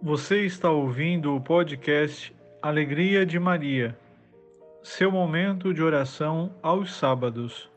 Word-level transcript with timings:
Você 0.00 0.46
está 0.46 0.70
ouvindo 0.70 1.34
o 1.34 1.40
podcast 1.40 2.32
Alegria 2.62 3.26
de 3.26 3.36
Maria, 3.36 3.98
seu 4.80 5.10
momento 5.10 5.74
de 5.74 5.82
oração 5.82 6.54
aos 6.62 6.94
sábados. 6.94 7.68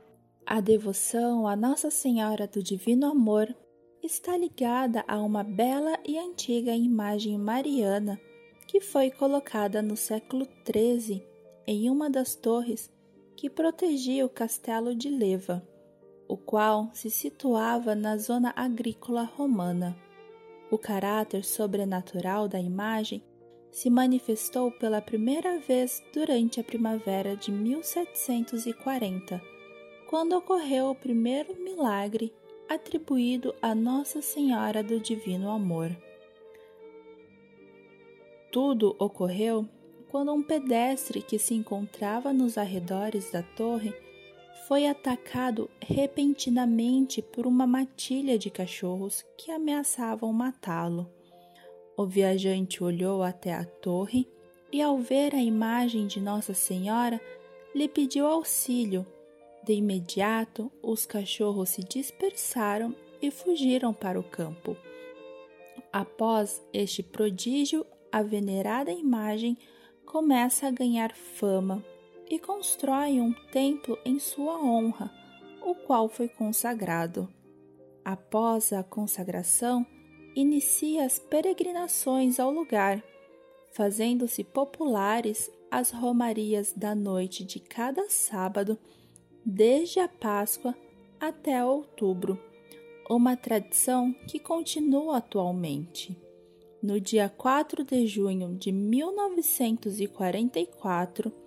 A 0.46 0.62
devoção 0.62 1.48
a 1.48 1.56
Nossa 1.56 1.90
Senhora 1.90 2.46
do 2.46 2.62
Divino 2.62 3.08
Amor 3.08 3.48
está 4.04 4.38
ligada 4.38 5.04
a 5.08 5.18
uma 5.18 5.44
bela 5.44 5.98
e 6.06 6.20
antiga 6.20 6.76
imagem 6.76 7.40
mariana 7.40 8.22
que 8.68 8.80
foi 8.80 9.10
colocada 9.10 9.82
no 9.82 9.98
século 9.98 10.48
XIII 10.64 11.26
em 11.66 11.90
uma 11.90 12.08
das 12.08 12.36
torres 12.36 12.94
que 13.36 13.50
protegia 13.50 14.24
o 14.24 14.30
castelo 14.30 14.94
de 14.94 15.10
Leva, 15.10 15.68
o 16.28 16.38
qual 16.38 16.92
se 16.94 17.10
situava 17.10 17.96
na 17.96 18.16
zona 18.18 18.54
agrícola 18.56 19.24
romana. 19.24 19.98
O 20.72 20.78
caráter 20.78 21.44
sobrenatural 21.44 22.48
da 22.48 22.58
imagem 22.58 23.22
se 23.70 23.90
manifestou 23.90 24.72
pela 24.72 25.02
primeira 25.02 25.60
vez 25.60 26.02
durante 26.14 26.62
a 26.62 26.64
primavera 26.64 27.36
de 27.36 27.52
1740, 27.52 29.42
quando 30.10 30.32
ocorreu 30.32 30.92
o 30.92 30.96
primeiro 30.96 31.62
milagre 31.62 32.34
atribuído 32.70 33.54
a 33.62 33.76
Nossa 33.76 34.22
Senhora 34.22 34.82
do 34.82 34.98
Divino 34.98 35.50
Amor. 35.50 35.94
Tudo 38.50 38.96
ocorreu 38.98 39.68
quando 40.10 40.32
um 40.34 40.42
pedestre 40.42 41.22
que 41.22 41.38
se 41.38 41.54
encontrava 41.54 42.32
nos 42.32 42.58
arredores 42.58 43.30
da 43.30 43.44
torre 43.44 43.94
foi 44.72 44.88
atacado 44.88 45.70
repentinamente 45.82 47.22
por 47.22 47.46
uma 47.46 47.68
matilha 47.68 48.40
de 48.40 48.50
cachorros 48.50 49.22
que 49.38 49.52
ameaçavam 49.52 50.32
matá-lo. 50.32 51.12
O 51.98 52.06
viajante 52.06 52.82
olhou 52.82 53.22
até 53.22 53.54
a 53.54 53.66
torre 53.66 54.26
e, 54.72 54.82
ao 54.82 54.98
ver 54.98 55.36
a 55.36 55.42
imagem 55.42 56.08
de 56.08 56.22
Nossa 56.22 56.54
Senhora, 56.54 57.20
lhe 57.76 57.90
pediu 57.90 58.26
auxílio. 58.26 59.06
De 59.62 59.74
imediato, 59.74 60.72
os 60.82 61.06
cachorros 61.06 61.72
se 61.72 61.84
dispersaram 61.84 62.96
e 63.22 63.30
fugiram 63.30 63.94
para 63.94 64.18
o 64.18 64.24
campo. 64.24 64.78
Após 65.92 66.66
este 66.72 67.04
prodígio, 67.04 67.86
a 68.10 68.24
venerada 68.24 68.90
imagem 68.90 69.58
começa 70.06 70.70
a 70.70 70.72
ganhar 70.72 71.14
fama 71.14 71.84
e 72.32 72.40
constrói 72.40 73.20
um 73.20 73.34
templo 73.52 74.00
em 74.06 74.18
sua 74.18 74.58
honra, 74.58 75.12
o 75.62 75.76
qual 75.76 76.08
foi 76.08 76.30
consagrado. 76.30 77.28
Após 78.06 78.72
a 78.72 78.82
consagração, 78.82 79.86
inicia 80.34 81.04
as 81.06 81.20
peregrinações 81.20 82.40
ao 82.40 82.50
lugar, 82.50 83.04
fazendo-se 83.74 84.46
populares 84.46 85.52
as 85.70 85.92
romarias 85.92 86.72
da 86.74 86.96
noite 86.96 87.44
de 87.44 87.60
cada 87.60 88.10
sábado, 88.10 88.80
desde 89.46 90.00
a 90.00 90.08
Páscoa 90.08 90.74
até 91.20 91.62
outubro, 91.64 92.42
uma 93.10 93.36
tradição 93.36 94.14
que 94.26 94.40
continua 94.40 95.18
atualmente. 95.18 96.18
No 96.82 96.98
dia 97.00 97.30
4 97.30 97.84
de 97.84 98.08
junho 98.08 98.56
de 98.56 98.72
1944, 98.72 101.41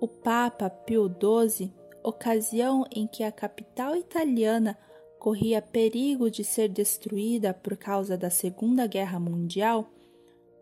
o 0.00 0.08
Papa 0.08 0.68
Pio 0.68 1.08
XII, 1.08 1.72
ocasião 2.02 2.84
em 2.94 3.06
que 3.06 3.22
a 3.22 3.32
capital 3.32 3.96
italiana 3.96 4.78
corria 5.18 5.62
perigo 5.62 6.30
de 6.30 6.44
ser 6.44 6.68
destruída 6.68 7.54
por 7.54 7.76
causa 7.76 8.16
da 8.16 8.28
Segunda 8.28 8.86
Guerra 8.86 9.18
Mundial, 9.18 9.90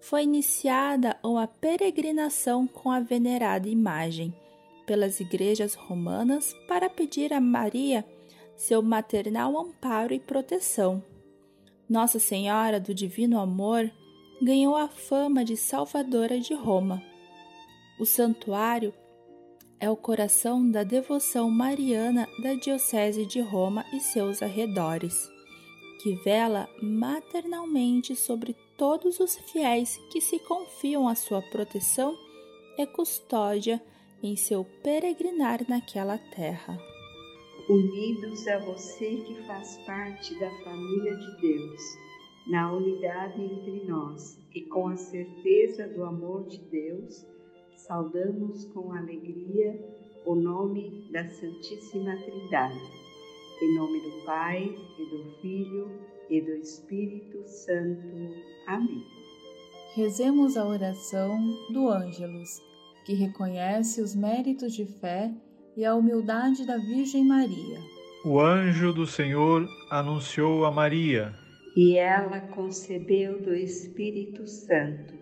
foi 0.00 0.24
iniciada 0.24 1.16
uma 1.22 1.46
peregrinação 1.46 2.66
com 2.66 2.90
a 2.90 3.00
venerada 3.00 3.68
imagem 3.68 4.34
pelas 4.86 5.20
igrejas 5.20 5.74
romanas 5.74 6.54
para 6.66 6.90
pedir 6.90 7.32
a 7.32 7.40
Maria 7.40 8.04
seu 8.56 8.82
maternal 8.82 9.58
amparo 9.58 10.14
e 10.14 10.20
proteção. 10.20 11.02
Nossa 11.88 12.18
Senhora 12.18 12.78
do 12.78 12.94
Divino 12.94 13.40
Amor 13.40 13.90
ganhou 14.40 14.76
a 14.76 14.88
fama 14.88 15.44
de 15.44 15.56
salvadora 15.56 16.38
de 16.38 16.54
Roma. 16.54 17.02
O 17.98 18.06
santuário 18.06 18.94
é 19.82 19.90
o 19.90 19.96
coração 19.96 20.70
da 20.70 20.84
devoção 20.84 21.50
mariana 21.50 22.28
da 22.40 22.54
Diocese 22.54 23.26
de 23.26 23.40
Roma 23.40 23.84
e 23.92 23.98
seus 23.98 24.40
arredores, 24.40 25.28
que 26.00 26.14
vela 26.22 26.68
maternalmente 26.80 28.14
sobre 28.14 28.54
todos 28.78 29.18
os 29.18 29.36
fiéis 29.50 29.98
que 30.12 30.20
se 30.20 30.38
confiam 30.38 31.08
à 31.08 31.16
sua 31.16 31.42
proteção 31.42 32.16
e 32.78 32.86
custódia 32.86 33.82
em 34.22 34.36
seu 34.36 34.64
peregrinar 34.84 35.68
naquela 35.68 36.16
terra. 36.16 36.78
Unidos 37.68 38.46
a 38.46 38.60
você 38.60 39.16
que 39.16 39.34
faz 39.48 39.78
parte 39.78 40.38
da 40.38 40.50
família 40.62 41.16
de 41.16 41.40
Deus, 41.40 41.80
na 42.46 42.72
unidade 42.72 43.42
entre 43.42 43.84
nós 43.88 44.38
e 44.54 44.60
com 44.60 44.86
a 44.86 44.96
certeza 44.96 45.88
do 45.88 46.04
amor 46.04 46.46
de 46.46 46.58
Deus, 46.70 47.26
saudamos 47.86 48.64
com 48.66 48.92
alegria 48.92 49.78
o 50.24 50.34
nome 50.34 51.08
da 51.10 51.28
Santíssima 51.28 52.16
Trindade. 52.16 52.80
Em 53.60 53.76
nome 53.76 54.00
do 54.00 54.24
Pai, 54.24 54.74
e 54.98 55.04
do 55.04 55.40
Filho, 55.40 55.90
e 56.30 56.40
do 56.40 56.52
Espírito 56.52 57.42
Santo. 57.46 58.06
Amém. 58.66 59.04
Rezemos 59.94 60.56
a 60.56 60.66
oração 60.66 61.36
do 61.72 61.88
Ângelus, 61.88 62.60
que 63.04 63.14
reconhece 63.14 64.00
os 64.00 64.14
méritos 64.14 64.72
de 64.72 64.86
fé 64.86 65.32
e 65.76 65.84
a 65.84 65.94
humildade 65.94 66.64
da 66.64 66.78
Virgem 66.78 67.24
Maria. 67.24 67.78
O 68.24 68.40
anjo 68.40 68.92
do 68.92 69.06
Senhor 69.06 69.68
anunciou 69.90 70.64
a 70.64 70.70
Maria. 70.70 71.34
E 71.76 71.96
ela 71.96 72.40
concebeu 72.40 73.42
do 73.42 73.52
Espírito 73.52 74.46
Santo. 74.46 75.21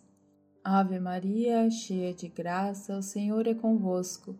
Ave 0.63 0.99
Maria, 0.99 1.69
cheia 1.71 2.13
de 2.13 2.27
graça, 2.27 2.95
o 2.95 3.01
Senhor 3.01 3.47
é 3.47 3.53
convosco. 3.53 4.37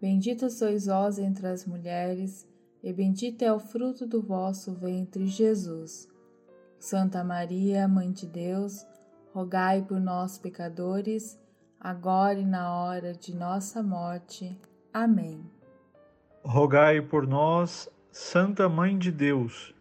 Bendita 0.00 0.48
sois 0.48 0.86
vós 0.86 1.18
entre 1.18 1.46
as 1.46 1.66
mulheres, 1.66 2.48
e 2.82 2.90
bendito 2.90 3.42
é 3.42 3.52
o 3.52 3.60
fruto 3.60 4.06
do 4.06 4.22
vosso 4.22 4.72
ventre, 4.72 5.26
Jesus. 5.26 6.08
Santa 6.78 7.22
Maria, 7.22 7.86
Mãe 7.86 8.10
de 8.10 8.26
Deus, 8.26 8.86
rogai 9.34 9.82
por 9.82 10.00
nós, 10.00 10.38
pecadores, 10.38 11.38
agora 11.78 12.38
e 12.38 12.46
na 12.46 12.72
hora 12.74 13.12
de 13.12 13.36
nossa 13.36 13.82
morte. 13.82 14.58
Amém. 14.90 15.44
Rogai 16.42 17.02
por 17.02 17.26
nós, 17.26 17.90
Santa 18.10 18.70
Mãe 18.70 18.96
de 18.96 19.12
Deus, 19.12 19.74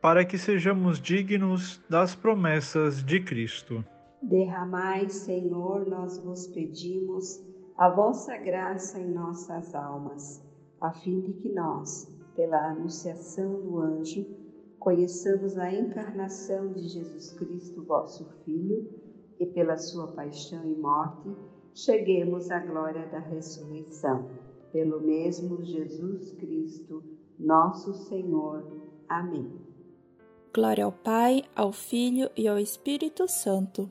para 0.00 0.24
que 0.24 0.36
sejamos 0.36 1.00
dignos 1.00 1.80
das 1.88 2.16
promessas 2.16 3.04
de 3.04 3.20
Cristo. 3.20 3.84
Derramai, 4.22 5.08
Senhor, 5.08 5.86
nós 5.86 6.18
vos 6.18 6.46
pedimos, 6.46 7.44
a 7.76 7.90
vossa 7.90 8.36
graça 8.38 8.98
em 8.98 9.10
nossas 9.12 9.74
almas, 9.74 10.42
a 10.80 10.90
fim 10.92 11.20
de 11.20 11.34
que 11.34 11.52
nós, 11.52 12.10
pela 12.34 12.70
anunciação 12.70 13.60
do 13.60 13.78
anjo, 13.78 14.26
conheçamos 14.78 15.58
a 15.58 15.72
encarnação 15.72 16.72
de 16.72 16.88
Jesus 16.88 17.32
Cristo, 17.32 17.84
vosso 17.84 18.24
Filho, 18.44 18.88
e 19.38 19.46
pela 19.46 19.76
sua 19.76 20.12
paixão 20.12 20.64
e 20.64 20.74
morte, 20.74 21.28
cheguemos 21.74 22.50
à 22.50 22.58
glória 22.60 23.06
da 23.08 23.18
ressurreição. 23.18 24.30
Pelo 24.72 25.00
mesmo 25.00 25.62
Jesus 25.62 26.32
Cristo, 26.32 27.02
nosso 27.38 27.92
Senhor. 27.94 28.64
Amém. 29.08 29.52
Glória 30.54 30.84
ao 30.84 30.92
Pai, 30.92 31.42
ao 31.54 31.70
Filho 31.70 32.30
e 32.34 32.48
ao 32.48 32.58
Espírito 32.58 33.28
Santo, 33.28 33.90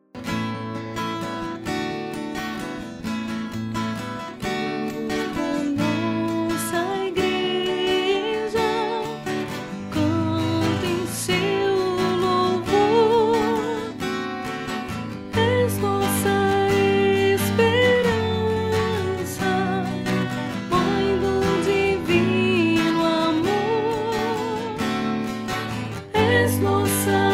és 26.51 27.30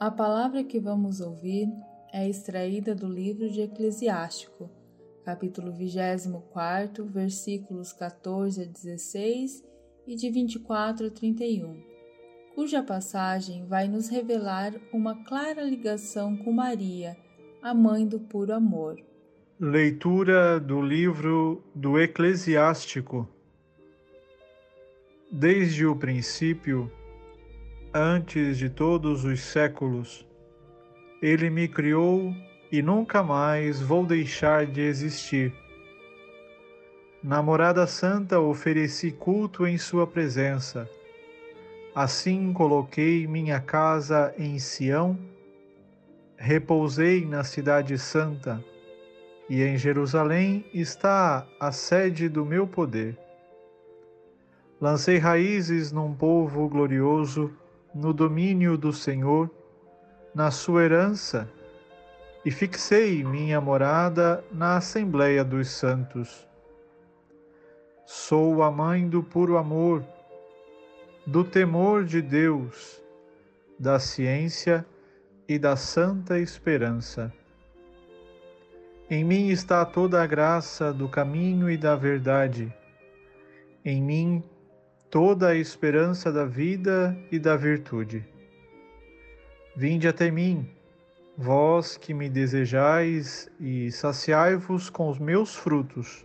A 0.00 0.10
palavra 0.10 0.64
que 0.64 0.80
vamos 0.80 1.20
ouvir 1.20 1.68
é 2.10 2.26
extraída 2.26 2.94
do 2.94 3.06
livro 3.06 3.50
de 3.50 3.60
Eclesiástico, 3.60 4.70
capítulo 5.26 5.70
24, 5.74 7.04
versículos 7.04 7.92
14 7.92 8.62
a 8.62 8.64
16 8.64 9.62
e 10.06 10.16
de 10.16 10.30
24 10.30 11.08
a 11.08 11.10
31, 11.10 11.82
cuja 12.54 12.82
passagem 12.82 13.66
vai 13.66 13.88
nos 13.88 14.08
revelar 14.08 14.72
uma 14.90 15.22
clara 15.22 15.62
ligação 15.62 16.34
com 16.34 16.50
Maria, 16.50 17.14
a 17.60 17.74
mãe 17.74 18.08
do 18.08 18.18
puro 18.18 18.54
amor. 18.54 18.96
Leitura 19.60 20.58
do 20.58 20.80
livro 20.80 21.62
do 21.74 22.00
Eclesiástico. 22.00 23.28
Desde 25.30 25.84
o 25.84 25.94
princípio, 25.94 26.90
antes 27.92 28.56
de 28.56 28.70
todos 28.70 29.24
os 29.24 29.40
séculos. 29.40 30.26
Ele 31.20 31.50
me 31.50 31.66
criou 31.66 32.32
e 32.70 32.80
nunca 32.80 33.22
mais 33.22 33.80
vou 33.80 34.06
deixar 34.06 34.64
de 34.64 34.80
existir. 34.80 35.52
Na 37.22 37.42
morada 37.42 37.86
santa 37.86 38.38
ofereci 38.38 39.10
culto 39.10 39.66
em 39.66 39.76
Sua 39.76 40.06
presença. 40.06 40.88
Assim 41.94 42.52
coloquei 42.52 43.26
minha 43.26 43.60
casa 43.60 44.32
em 44.38 44.58
Sião, 44.58 45.18
repousei 46.36 47.26
na 47.26 47.42
Cidade 47.42 47.98
Santa, 47.98 48.64
e 49.48 49.64
em 49.64 49.76
Jerusalém 49.76 50.64
está 50.72 51.44
a 51.58 51.72
sede 51.72 52.28
do 52.28 52.46
meu 52.46 52.68
poder. 52.68 53.18
Lancei 54.80 55.18
raízes 55.18 55.90
num 55.90 56.14
povo 56.14 56.68
glorioso 56.68 57.52
no 57.94 58.12
domínio 58.12 58.78
do 58.78 58.92
Senhor, 58.92 59.50
na 60.34 60.50
sua 60.50 60.84
herança, 60.84 61.48
e 62.44 62.50
fixei 62.50 63.22
minha 63.22 63.60
morada 63.60 64.42
na 64.52 64.76
Assembleia 64.76 65.44
dos 65.44 65.68
Santos. 65.68 66.48
Sou 68.06 68.62
a 68.62 68.70
mãe 68.70 69.08
do 69.08 69.22
puro 69.22 69.56
amor, 69.56 70.04
do 71.26 71.44
temor 71.44 72.04
de 72.04 72.22
Deus, 72.22 73.02
da 73.78 73.98
ciência 73.98 74.86
e 75.48 75.58
da 75.58 75.76
santa 75.76 76.38
esperança. 76.38 77.32
Em 79.10 79.24
mim 79.24 79.48
está 79.48 79.84
toda 79.84 80.22
a 80.22 80.26
graça 80.26 80.92
do 80.92 81.08
caminho 81.08 81.68
e 81.68 81.76
da 81.76 81.96
verdade. 81.96 82.72
Em 83.84 84.00
mim 84.00 84.42
toda 85.10 85.48
a 85.48 85.54
esperança 85.56 86.30
da 86.30 86.44
vida 86.44 87.18
e 87.32 87.38
da 87.38 87.56
virtude. 87.56 88.24
Vinde 89.74 90.06
até 90.06 90.30
mim, 90.30 90.70
vós 91.36 91.96
que 91.96 92.14
me 92.14 92.28
desejais, 92.28 93.50
e 93.58 93.90
saciai-vos 93.90 94.88
com 94.88 95.08
os 95.08 95.18
meus 95.18 95.56
frutos. 95.56 96.24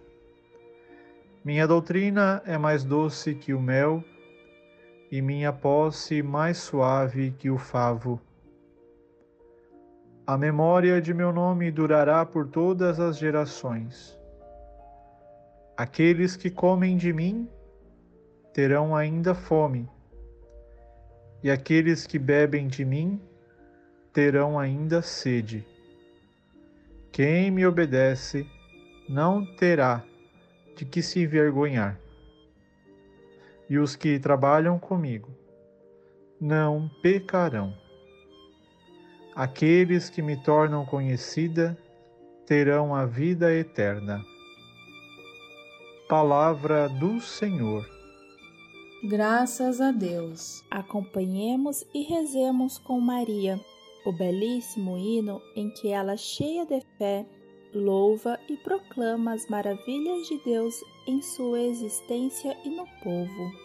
Minha 1.44 1.68
doutrina 1.68 2.44
é 2.46 2.60
mais 2.60 2.84
doce 2.84 3.34
que 3.34 3.56
o 3.56 3.60
mel, 3.60 4.04
e 5.12 5.20
minha 5.20 5.52
posse 5.52 6.22
mais 6.22 6.58
suave 6.58 7.32
que 7.32 7.50
o 7.50 7.58
favo. 7.58 8.22
A 10.28 10.38
memória 10.38 11.02
de 11.02 11.14
meu 11.14 11.32
nome 11.32 11.72
durará 11.72 12.24
por 12.24 12.48
todas 12.48 13.00
as 13.00 13.18
gerações. 13.18 14.20
Aqueles 15.76 16.36
que 16.36 16.50
comem 16.52 16.98
de 16.98 17.12
mim 17.12 17.50
terão 18.56 18.96
ainda 18.96 19.36
fome, 19.36 19.86
e 21.44 21.52
aqueles 21.52 22.08
que 22.08 22.18
bebem 22.18 22.68
de 22.70 22.86
mim 22.86 23.22
terão 24.14 24.58
ainda 24.58 25.02
sede. 25.02 25.68
Quem 27.12 27.52
me 27.52 27.66
obedece 27.66 28.50
não 29.10 29.46
terá 29.58 30.06
de 30.74 30.86
que 30.86 31.02
se 31.02 31.20
envergonhar. 31.20 32.00
E 33.70 33.78
os 33.78 33.94
que 33.98 34.18
trabalham 34.20 34.80
comigo 34.80 35.36
não 36.40 36.90
pecarão. 37.02 37.76
Aqueles 39.36 40.10
que 40.10 40.22
me 40.22 40.42
tornam 40.42 40.86
conhecida 40.86 41.78
terão 42.46 42.96
a 42.96 43.06
vida 43.06 43.54
eterna. 43.54 44.24
Palavra 46.08 46.88
do 46.88 47.20
Senhor. 47.20 47.95
Graças 49.08 49.80
a 49.82 49.92
Deus. 49.92 50.64
Acompanhemos 50.72 51.86
e 51.94 52.02
rezemos 52.02 52.80
com 52.80 53.00
Maria 53.00 53.62
o 54.04 54.12
belíssimo 54.12 54.98
hino 54.98 55.40
em 55.56 55.70
que 55.70 55.90
ela, 55.90 56.18
cheia 56.18 56.66
de 56.66 56.82
fé, 56.98 57.24
louva 57.72 58.40
e 58.50 58.58
proclama 58.58 59.34
as 59.34 59.48
maravilhas 59.48 60.28
de 60.28 60.40
Deus 60.44 60.76
em 61.08 61.22
sua 61.22 61.60
existência 61.62 62.58
e 62.66 62.70
no 62.70 62.86
povo. 63.04 63.65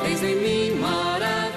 fez 0.00 0.22
em 0.22 0.36
mim 0.36 0.80
maravilhas, 0.80 1.47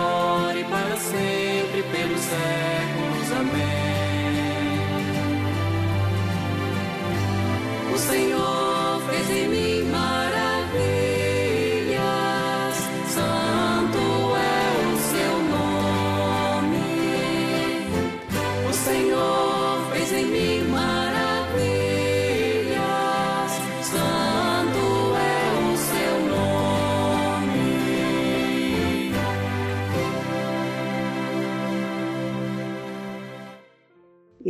agora 0.00 0.58
e 0.58 0.64
para 0.64 0.96
sempre, 0.96 1.82
pelos 1.82 2.20
séculos. 2.20 3.32
Amém. 3.32 3.80
O 7.92 7.98
Senhor 7.98 8.59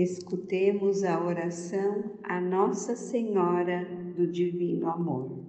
Escutemos 0.02 1.04
a 1.04 1.22
oração 1.22 2.04
a 2.22 2.40
Nossa 2.40 2.96
Senhora 2.96 3.86
do 4.16 4.26
Divino 4.26 4.88
Amor. 4.88 5.44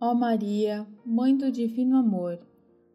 Ó 0.00 0.12
Maria, 0.12 0.84
Mãe 1.06 1.36
do 1.36 1.52
Divino 1.52 1.96
Amor, 1.96 2.40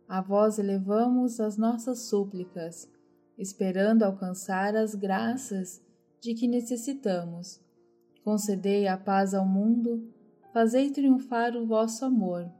a 0.05 0.19
vós 0.19 0.59
elevamos 0.59 1.39
as 1.39 1.57
nossas 1.57 1.99
súplicas, 2.09 2.91
esperando 3.37 4.03
alcançar 4.03 4.75
as 4.75 4.95
graças 4.95 5.81
de 6.19 6.33
que 6.33 6.45
necessitamos. 6.45 7.61
Concedei 8.21 8.85
a 8.85 8.97
paz 8.97 9.33
ao 9.33 9.45
mundo, 9.45 10.11
fazei 10.51 10.91
triunfar 10.91 11.55
o 11.55 11.65
vosso 11.65 12.03
amor, 12.03 12.51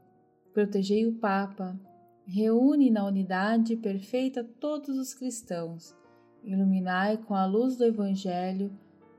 protegei 0.54 1.06
o 1.06 1.16
Papa, 1.16 1.78
reúne 2.24 2.90
na 2.90 3.04
unidade 3.04 3.76
perfeita 3.76 4.42
todos 4.42 4.96
os 4.96 5.12
cristãos 5.12 5.99
Iluminai 6.42 7.18
com 7.18 7.34
a 7.34 7.44
luz 7.44 7.76
do 7.76 7.84
Evangelho 7.84 8.72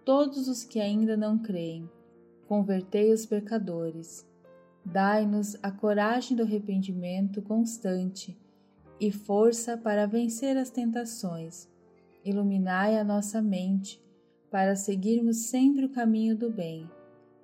todos 0.04 0.48
os 0.48 0.64
que 0.64 0.80
ainda 0.80 1.16
não 1.16 1.38
creem. 1.38 1.90
Convertei 2.48 3.14
os 3.14 3.26
pecadores. 3.26 4.28
Dai-nos 4.84 5.56
a 5.62 5.72
coragem 5.72 6.36
do 6.36 6.44
arrependimento 6.44 7.42
constante 7.42 8.38
e 9.00 9.12
força 9.12 9.78
para 9.78 10.08
vencer 10.08 10.58
as 10.58 10.70
tentações. 10.70 11.70
Iluminai 12.26 12.98
a 12.98 13.04
nossa 13.04 13.42
mente 13.42 14.02
para 14.50 14.76
seguirmos 14.76 15.38
sempre 15.38 15.86
o 15.86 15.90
caminho 15.90 16.36
do 16.36 16.52
bem. 16.52 16.90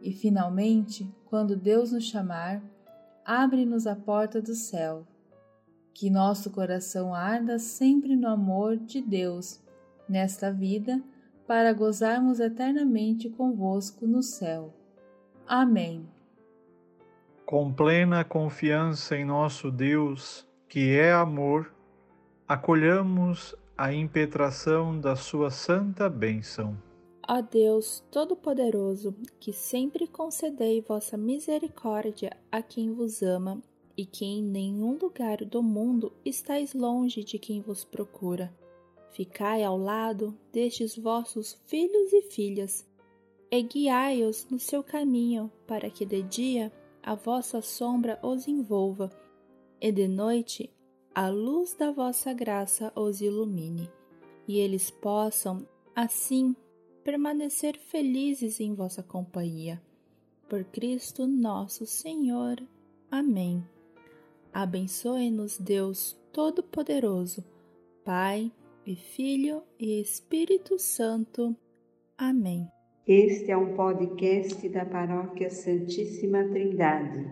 E, 0.02 0.12
finalmente, 0.12 1.10
quando 1.26 1.56
Deus 1.56 1.92
nos 1.92 2.04
chamar, 2.04 2.62
abre-nos 3.24 3.88
a 3.88 3.96
porta 3.96 4.42
do 4.42 4.54
céu. 4.54 5.06
Que 5.94 6.10
nosso 6.10 6.50
coração 6.50 7.14
arda 7.14 7.58
sempre 7.58 8.16
no 8.16 8.28
amor 8.28 8.78
de 8.78 9.02
Deus 9.02 9.60
nesta 10.10 10.52
vida, 10.52 11.02
para 11.48 11.72
gozarmos 11.72 12.40
eternamente 12.40 13.30
convosco 13.30 14.06
no 14.06 14.22
céu. 14.22 14.74
Amém. 15.48 16.06
Com 17.46 17.72
plena 17.72 18.26
confiança 18.26 19.16
em 19.16 19.24
nosso 19.24 19.72
Deus, 19.72 20.46
que 20.68 20.98
é 20.98 21.14
amor, 21.14 21.74
acolhamos 22.46 23.56
a 23.78 23.94
impetração 23.94 25.00
da 25.00 25.16
sua 25.16 25.50
santa 25.50 26.10
bênção. 26.10 26.78
Ó 27.26 27.42
Deus 27.42 28.04
Todo-Poderoso, 28.12 29.16
que 29.40 29.54
sempre 29.54 30.08
concedei 30.08 30.82
vossa 30.82 31.18
misericórdia 31.18 32.36
a 32.52 32.62
quem 32.62 32.94
vos 32.94 33.22
ama 33.22 33.62
e 33.96 34.06
que 34.06 34.26
em 34.26 34.44
nenhum 34.44 34.98
lugar 34.98 35.38
do 35.38 35.64
mundo 35.64 36.12
estáis 36.26 36.74
longe 36.74 37.24
de 37.24 37.40
quem 37.40 37.62
vos 37.62 37.86
procura 37.86 38.54
Ficai 39.18 39.64
ao 39.64 39.80
lado 39.80 40.38
destes 40.54 40.96
vossos 40.96 41.60
filhos 41.66 42.14
e 42.14 42.22
filhas, 42.22 42.88
e 43.50 43.64
guiai-os 43.64 44.48
no 44.48 44.60
seu 44.60 44.84
caminho, 44.84 45.52
para 45.66 45.90
que 45.90 46.06
de 46.06 46.22
dia 46.22 46.72
a 47.02 47.16
vossa 47.16 47.60
sombra 47.60 48.20
os 48.22 48.48
envolva, 48.48 49.10
e 49.82 49.92
de 49.92 50.08
noite 50.08 50.72
a 51.16 51.30
luz 51.30 51.74
da 51.74 51.92
vossa 51.92 52.32
graça 52.32 52.94
os 52.96 53.20
ilumine, 53.20 53.90
e 54.48 54.60
eles 54.60 54.92
possam, 54.92 55.68
assim, 55.96 56.56
permanecer 57.04 57.76
felizes 57.76 58.60
em 58.60 58.76
vossa 58.76 59.02
companhia. 59.02 59.82
Por 60.48 60.64
Cristo 60.64 61.26
nosso 61.26 61.88
Senhor. 61.88 62.62
Amém. 63.10 63.68
Abençoe-nos, 64.54 65.58
Deus 65.58 66.16
Todo-Poderoso, 66.32 67.44
Pai, 68.06 68.52
e 68.88 68.96
Filho 68.96 69.64
e 69.78 70.00
Espírito 70.00 70.80
Santo. 70.80 71.54
Amém. 72.18 72.66
Este 73.06 73.52
é 73.52 73.58
um 73.58 73.76
podcast 73.76 74.68
da 74.70 74.86
Paróquia 74.86 75.50
Santíssima 75.50 76.46
Trindade. 76.46 77.26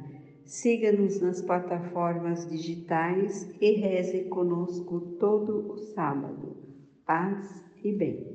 Siga-nos 0.44 1.22
nas 1.22 1.42
plataformas 1.42 2.46
digitais 2.50 3.50
e 3.62 3.72
reze 3.72 4.26
conosco 4.26 5.00
todo 5.18 5.72
o 5.72 5.78
sábado. 5.78 6.58
Paz 7.06 7.64
e 7.82 7.92
bem. 7.94 8.35